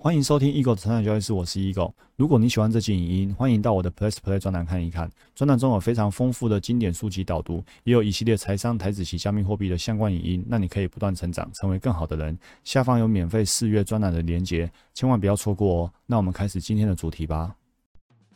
[0.00, 1.92] 欢迎收听 Eagle 的成长交易室，我是 Eagle。
[2.14, 5.10] 如果你喜欢这期影音，欢迎到我的 Plus Play 专栏看一看。
[5.34, 12.38] 专栏中有非常丰富的经典书籍导读，也有一系列财商、台子及加密货币的相关影音，让你可以不断成长，成为更好的人。
[12.62, 15.92] 下方有免费试阅专栏的连结，千万不要错过哦。
[16.06, 17.52] 那我们开始今天的主题吧。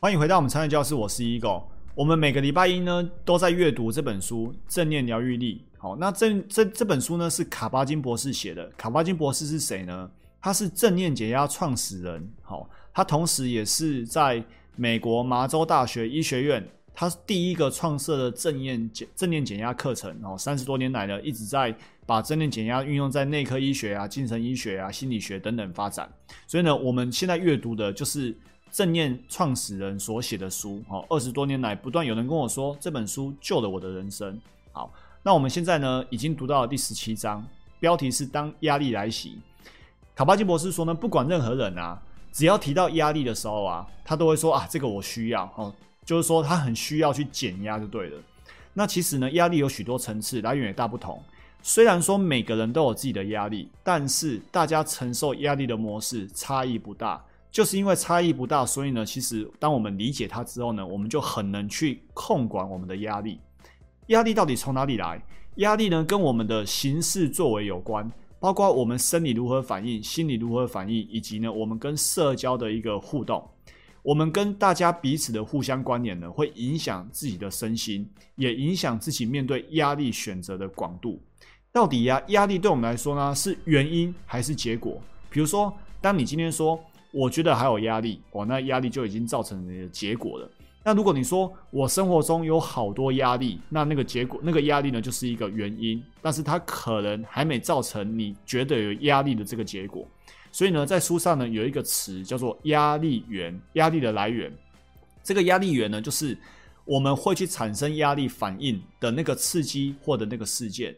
[0.00, 1.62] 欢迎回到我们成长教室，我是 Eagle。
[1.94, 5.64] 我们每个礼拜一呢，都在阅读这本书《正念疗愈力》。
[5.80, 8.68] 好，那这这这本书呢，是卡巴金博士写的。
[8.76, 10.10] 卡巴金博士是谁呢？
[10.42, 14.42] 他是正念减压创始人，好，他同时也是在
[14.74, 21.72] 美国麻州大学医学院，他是第一个创设的正念减正念减压课程，哦，三十多年来呢，一直在
[22.04, 26.12] 把正念减压运用在内科医学啊、精神医学啊、心理学等等发展。
[26.48, 28.36] 所以呢，我们现在阅读的就是
[28.72, 34.36] 正念创始人所写的书，哦，二十多年来不断有人跟我说这本书救了我的人生。
[34.72, 37.46] 好，那我们现在呢，已经读到了第十七章，
[37.78, 39.38] 标题是当压力来袭。
[40.22, 45.74] 卡巴金博士说呢，不管任何人啊，只要提到压力的时候啊，他都会说啊，这个我需要哦，
[46.04, 48.16] 就是说他很需要去减压就对了。
[48.72, 51.20] 那其实呢，压力有许多层次，来源也大不同。
[51.60, 57.20] 虽然说每个人都有自己的压力，但是大家承受压力的模式差异不大。
[57.50, 63.40] 就是因为差异不大，所以呢，其实当我们理解它之后呢，我们就很能去控管我们的压力。
[64.06, 65.20] 压力到底从哪里来？
[65.56, 68.08] 压力呢，跟我们的行事作为有关。
[68.42, 73.48] 包括我们生理如何反应，心理如何反应，以及呢，我们跟社交的一个互动，
[74.02, 81.22] 我们跟大家彼此的互相关联呢，会影响自己的身心，也影响自己面对压力选择的广度。
[81.70, 85.00] 到底呀，压力对我们来说呢，是原因还是结果？
[85.30, 86.76] 比如说，当你今天说，
[87.12, 90.50] 我觉得还有压力，哇，那压力就已经造成你的结果了。
[90.84, 100.06] 那如果你说我生活中有好多压力，那那个结果，那个压力呢，就是一个原因，但是它可能还没造成你觉得有压力的这个结果。
[100.50, 104.52] 所以呢，在书上呢有一个词叫做压力源，压力的来源。
[105.22, 106.36] 这个压力源呢，就是
[106.84, 110.94] 我们会去产生压力反应的那个刺激或者那个事件。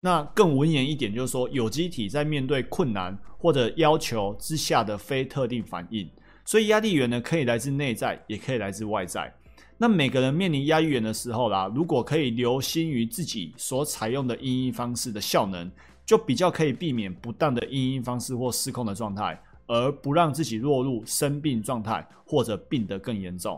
[0.00, 6.08] 那更文言一点，就是说有机体在面对困难或者要求之下的非特定反应。
[6.50, 9.32] 所以压力源呢，可以来自内在，也可以来自外在。
[9.78, 15.70] 那每个人面临压力源的时候啦，如果可以留心于自己所采用的应应方式的效能，
[16.04, 23.56] 就比较可以避免不当的应应方式或失控的状态，而不让自己落入生病状态或者病得更严重。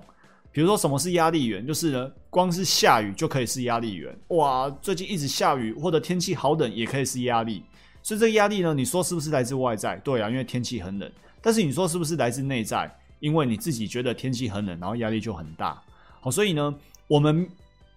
[0.53, 1.67] 比如说，什么是压力源？
[1.67, 4.15] 就是呢，光是下雨就可以是压力源。
[4.29, 7.63] 哇，最近一直下雨，或者天气好冷，也可以是压力。
[8.03, 9.97] 所以这个压力呢，你说是不是来自外在？
[10.05, 11.11] 对啊，因为天气很冷。
[11.43, 12.91] 但是你说是不是来自内在？
[13.21, 15.81] 因为你自己觉得天气很冷，然后压力就很大。
[16.21, 16.75] 好，所以呢，
[17.07, 17.49] 我们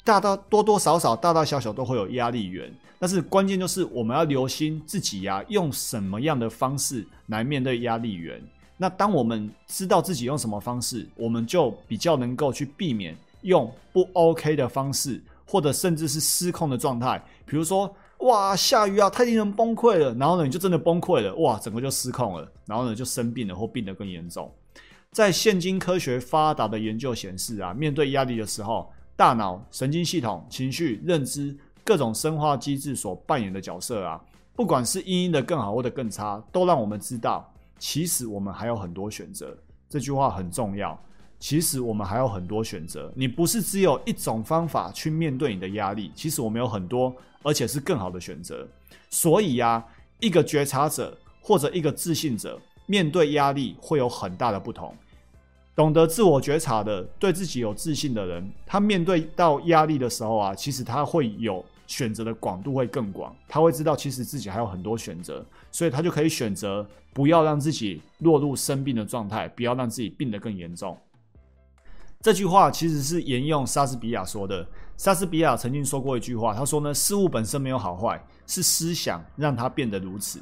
[0.04, 2.72] 大大多多少少、大大小小都会有压力源。
[3.00, 8.40] 但是关键就是我们要留心自己呀，用什么样的方式来面对压力源。
[8.78, 17.24] 那当我们知道自己用什么方式，我们就比较能够去避免用不 OK 的方式，或者甚至是失控的状态。
[17.46, 17.92] 比如说。
[18.20, 20.14] 哇，下雨啊，太令人崩溃了。
[20.16, 22.52] 然后呢，你就真的崩溃了，哇，整个就失控了。
[22.66, 24.52] 然后呢，就生病了，或病得更严重。
[25.12, 34.20] 在现今科学发达的研究显示啊，面对压力的时候，大脑、神经系统、情绪、认知各种生化机制所扮演的角色啊，
[34.56, 39.56] 不管是阴阴的更好或者更差，都让我们知道，其实我们还有很多选择。
[39.88, 41.00] 这句话很重要。
[41.48, 46.12] 其实我们还有很多选择，你不是只有一种方法去面对你的压力。
[46.16, 48.68] 其实我们有很多，而且是更好的选择。
[49.12, 49.86] 所以呀，
[50.20, 54.92] 一个觉察者或者一个自信者面对压力会有很大的不同。
[55.76, 63.36] 懂得自我觉察的、对自己有自信的人，他面对到压力的时候啊，其实他会有选择的广度会更广。
[63.48, 70.98] 他会知道其实自己还有很多选择，所以他就可以选择不要让自己落入生病的状态，不要让自己病得更严重。
[72.26, 74.68] 这句话其实是沿用莎士比亚说的。
[74.98, 80.40] 莎士比亚曾经说过一句话，他说呢：“事物本身没有好坏，是思想让它变得如此。”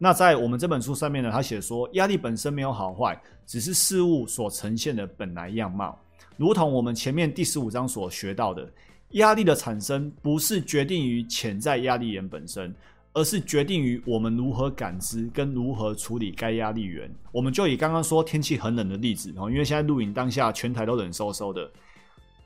[0.00, 6.00] 那在我们这本书上面呢，他写说，压力本身没有好坏，只是事物所呈现的本来样貌。
[6.38, 8.66] 如同我们前面第十五章所学到的，
[9.10, 12.74] 压力的产生不是决定于潜在压力源本身。
[13.16, 17.10] 而是决定于我们如何感知跟如何处理该压力源。
[17.32, 21.70] 我们就以刚刚说天气很冷的例子哦，因为现在录影当下全台都冷飕飕的。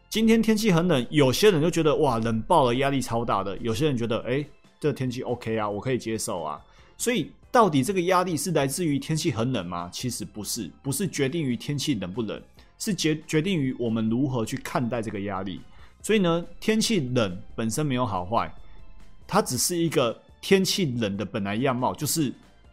[0.08, 4.46] 今天天气很冷，有些人就觉得哇冷爆了，压力超大的；有些人觉得哎，
[4.78, 6.60] 这天气 OK 啊，我可以接受啊。
[6.96, 9.90] 所以到底这个压力是来自于天气很冷吗？
[9.92, 12.40] 其实不是，不是决定于天气冷不冷，
[12.78, 15.60] 是决决定于我们如何去看待这个压力。
[16.00, 18.54] 所以呢，天气冷本身没有好坏，
[19.26, 20.16] 它只是一个。
[20.40, 22.32] 天气冷的本来样貌就是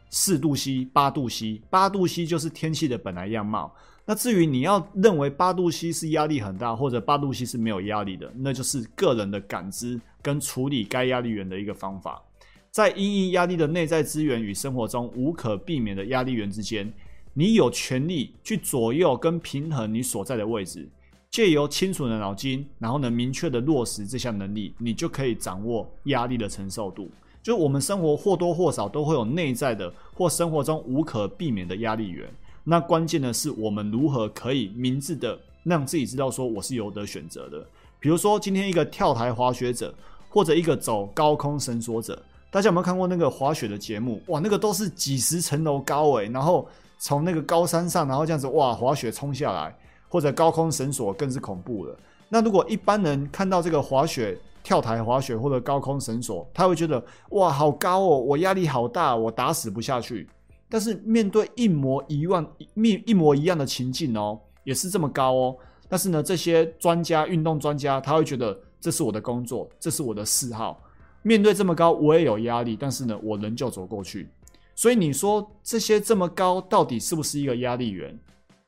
[0.09, 3.73] 四度 C、八度 C，八度 C 就是天气的本来样貌。
[4.05, 12.23] 那至于你要认为八度 C 是压力很大，或者八度 C 是没有压力的，那就是个人的感知跟处理该压力源的一个方法。
[12.71, 16.93] 在因应压力的内在资源与生活中无可避免的压力源之间，
[17.33, 20.87] 你有权利去左右跟平衡你所在的位置。
[21.29, 27.11] 借由清楚的脑筋，然后呢，明确的落实这项能力，你就可以掌握压力的承受度。
[27.47, 32.29] 就是我们生活或多或少都会有内在的或生活中无可避免的压力源。
[32.65, 37.65] 那关键的是我们如何可以明智的让自己知道说我是有得选择的。
[38.01, 39.95] 比如说今天一个跳台滑雪者，
[40.27, 42.21] 或者一个走高空绳索者，
[42.51, 44.21] 大家有没有看过那个滑雪的节目？
[44.27, 46.67] 哇，那个都是几十层楼高诶，然后
[46.99, 49.73] 从那个高山上，然后这样子哇滑雪冲下来。
[50.09, 51.97] 或者高空绳索更是恐怖了。
[52.29, 60.27] 那如果一般人看到这个滑雪、跳台滑雪或者高空绳索，他会觉得哇，好高哦，我压力好大，我打死不下去。
[60.67, 65.57] 但是面对一模一样、面一模一样的情境哦，也是这么高哦。
[65.87, 70.81] 但是呢，这些专家、运动专家，他会觉得这是我的工作，这是我的嗜好。
[71.21, 74.29] 面对这么高，我也有压力，但是呢，我仍旧走过去。
[74.75, 78.19] 所以你说这些这么高，到底是不是一个压力源？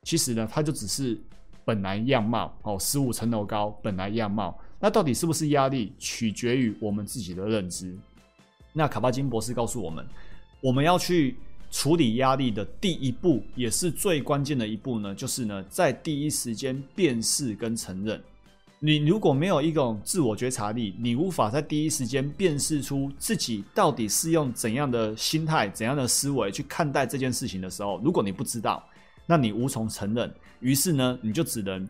[0.04, 1.22] 其实呢，它就只是。
[1.70, 7.96] 本来样貌哦，十五层楼高，本来样貌，那到底是不是压力，取决于我们自己的认知。
[8.74, 10.04] 那卡巴金博士告诉我们，
[10.62, 11.36] 我们要去
[11.70, 18.20] 处理压力的第一步，也是最关键的一步呢，就是呢，在第一时间辨识跟承认。
[18.80, 28.84] 你如果没有一种自我觉察力，你无法在第一时间辨识出自己到底是用怎样的心态、怎样的思维去看待这件事情的时候，如果你不知道。
[29.32, 31.88] 那你无从承认，于是呢，你就只能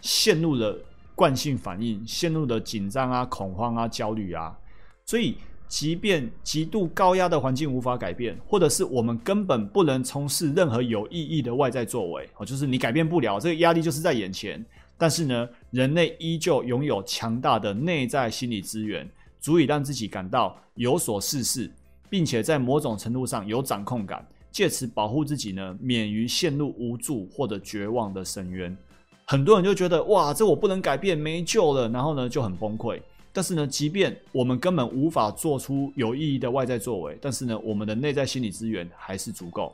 [0.00, 0.74] 陷入了
[1.14, 4.56] 惯性反应，陷入了紧张啊、恐慌啊、焦虑啊。
[5.04, 5.36] 所以，
[5.68, 14.64] 即便极度高压的环境无法改变，或者是我们根本不能从事任何有意义的外在作为，哦，就是你改变不了这个压力，就是在眼前。
[14.96, 19.06] 但是呢，人类依旧拥有强大的内在心理资源，
[19.40, 21.70] 足以让自己感到有所事事，
[22.08, 24.26] 并且在某种程度上有掌控感。
[24.50, 28.76] 借此保护自己呢，免于陷入无助或者绝望的深渊。
[29.24, 33.00] 很多人就觉得哇，这我不能改变，没救了，然后呢就很崩溃。
[33.30, 39.72] 但是呢，即便我们根本无法做出有意义的外在作为，但是呢，我们的内在心理资源还是足够。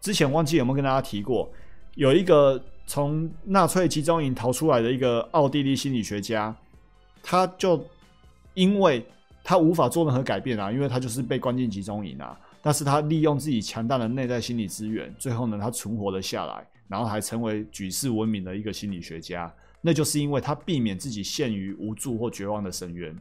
[0.00, 1.50] 之前忘记有没有跟大家提过，
[1.94, 6.54] 有一个从纳粹集中营逃出来的一个奥地利心理学家，
[7.22, 7.82] 他就
[8.54, 9.04] 因为
[9.42, 12.38] 他无法做任何改变啊，因为他就是被关进集中营啊。
[12.62, 19.52] 但是他利用自己强大的内在心理资源，最后呢，他存活了下来，然后还成为举世闻名的一个心理学家。
[19.80, 23.16] 那就是因为他避免自己陷于无助或绝望的深渊。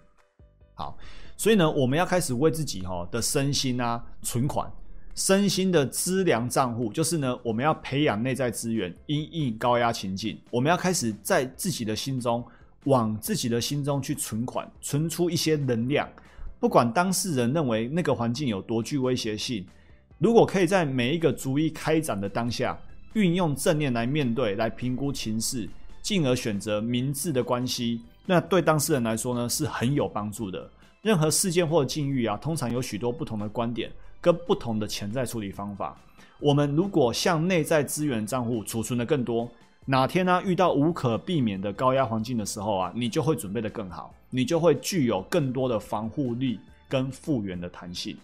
[0.74, 0.98] 好，
[1.38, 4.68] 所以呢，我们要开始为自己哈的身心啊存款，
[5.14, 12.44] 身心的资粮账户，就是呢，我们要培养内在资源，因应高压情境，我们要开始在自己的心中，
[12.86, 16.10] 往自己的心中去存款，存出一些能量。
[16.60, 19.66] 不管当事人认为那个环境有多具威胁性，
[20.18, 22.78] 如果可以在每一个逐一开展的当下，
[23.14, 25.70] 运用正念来面对、来评估情势，
[26.02, 30.70] 进而选择明智的关系，那对当事人来说呢是很有帮助的。
[31.02, 35.96] 任何事件或境遇啊，通常有许多不同的观点跟不同的潜在处理方法。
[36.40, 39.50] 我们如果向内在资源账户储存的更多。
[39.90, 40.44] 哪天呢？
[40.44, 48.18] 遇到无可避免的高压环境的时候啊，你就会准备的更好，你就会具有更多的防护力跟复原的弹性。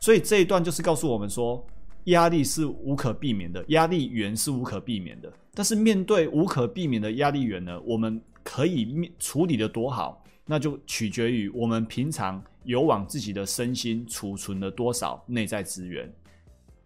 [0.00, 1.62] 所以这一段就是告诉我们说，
[2.04, 5.30] 压力是无可避免的，压力源是无可避免的。
[5.52, 16.10] 但是面对无可避免的压力源呢，我们可以处理的多好，那就取决于我们平常有往自己的身心储存了多少内在资源。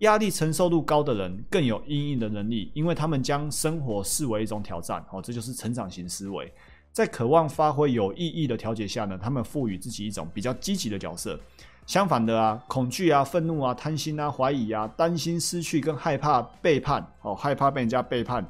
[0.01, 5.05] 压力承受度高的人更有阴影的能力，因为他们将生活视为一种挑战。
[5.11, 6.53] 哦，这就是成长型思维。
[6.93, 11.39] 在渴望发挥有意义的调节下呢，他们赋予自己一种比较积极的角色。
[11.87, 18.49] 相反的啊，恐惧啊、愤怒啊、贪心啊、怀疑啊、担心失去跟害怕背叛，哦，害怕被人家背叛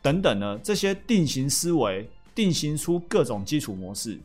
[0.00, 4.18] 等等呢，这些定型思维定型出各种基础模式。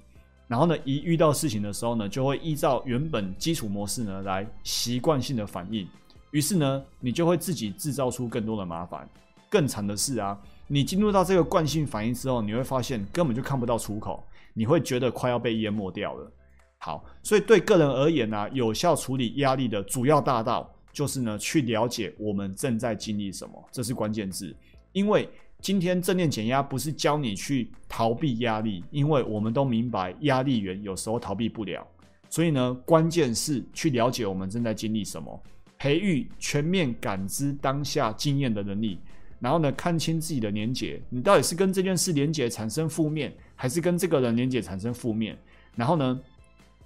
[0.47, 5.87] 然后呢，一遇到事情的时候呢，就会依照原本基础模式呢来习惯性的反应。
[6.33, 9.07] 于是呢，你就会自己制造出更多的麻烦。
[9.49, 10.35] 更惨的是啊，
[10.67, 14.23] 你进入到这个惯性反应之后，你会发现根本就看不到出口，
[14.55, 16.31] 你会觉得快要被淹没掉了。
[16.79, 24.55] 好，所以对个人而言呢，有效处理压力的主要大道就是呢，去了解我们正在经历什么，这是关键字。
[24.91, 25.29] 因为
[25.61, 31.87] 今天正念减压不是教你去逃避压力，因为我们都明白压力源有时候逃避不了。
[32.27, 35.39] 所以呢，关键是去了解我们正在经历什么，
[35.83, 38.97] 培育全面感知当下经验的能力。
[39.37, 45.37] 然后呢，看清自己的连结，你到底是跟这件事连结产生负面，还是跟这个人连结产生负面？
[45.75, 46.17] 然后呢，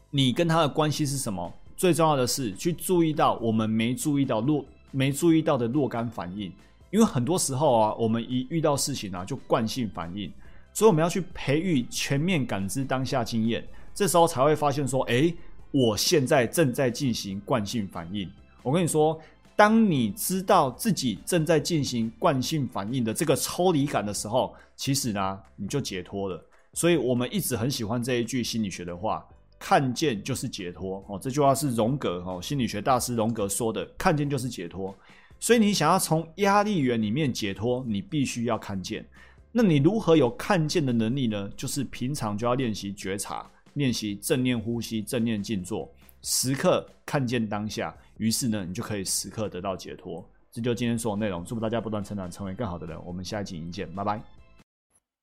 [0.09, 1.53] 你跟他的关系是什么？
[1.75, 6.51] 最重要的是去注意到我们没注意到若没注意到的若干反应，
[6.89, 10.33] 因为很多时候啊，我们一遇到事情啊，就惯性反应，
[10.73, 13.63] 所以我们要去培育全面感知当下经验，
[13.93, 15.31] 这时候才会发现说，哎，
[15.69, 18.27] 我现在正在进行惯性反应。
[18.63, 19.19] 我跟你说。
[19.55, 26.39] 当你知道自己正在进行惯性反应的这个抽离感的时候，其实呢，你就解脱了。
[26.73, 29.25] 所以我们一直很喜欢这一句心理学的话
[29.57, 34.95] ：“看见就是解脱。”哦，这句话是荣格哦，心理学大师荣格说的：“看见就是解脱。”
[35.41, 39.03] 所以你想要从压力源里面解脱，你必须要看见。
[39.51, 41.49] 那你如何有看见的能力呢？
[41.57, 45.91] 就是平常就要练习觉察，练习正念呼吸、正念静坐，
[46.29, 47.95] 时刻看见当下。
[48.17, 50.27] 于是呢，你就可以时刻得到解脱。
[50.51, 52.99] 这就今天所有内容，祝福大家不断成长，成为更好的人。
[53.05, 54.21] 我们下一集影见，拜拜。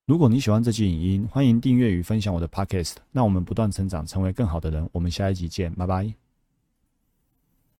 [0.06, 2.94] 如果你喜欢这期影音，欢迎订阅与分享我的 Podcast。
[3.12, 4.88] 那我们不断成长，成为更好的人。
[4.92, 6.23] 我们下一集见，拜拜。